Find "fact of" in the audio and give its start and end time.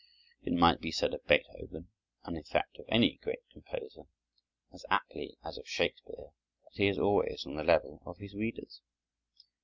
2.41-2.85